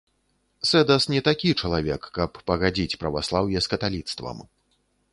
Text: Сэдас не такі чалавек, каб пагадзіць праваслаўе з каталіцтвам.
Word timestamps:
Сэдас 0.69 1.05
не 1.15 1.21
такі 1.27 1.51
чалавек, 1.61 2.09
каб 2.17 2.31
пагадзіць 2.51 2.99
праваслаўе 3.05 3.57
з 3.67 3.75
каталіцтвам. 3.75 4.37